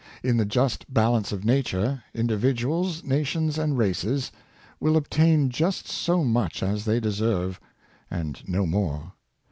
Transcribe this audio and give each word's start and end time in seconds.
In 0.23 0.37
the 0.37 0.45
just 0.45 0.91
balance 0.91 1.31
of 1.31 1.45
nature, 1.45 2.03
individuals, 2.15 3.03
nations, 3.03 3.59
and 3.59 3.77
races, 3.77 4.31
will 4.79 4.97
obtain 4.97 5.51
just 5.51 5.87
so 5.87 6.23
much 6.23 6.63
as 6.63 6.85
they 6.85 6.99
deserve, 6.99 7.59
and 8.09 8.41
no 8.47 8.65
more. 8.65 9.13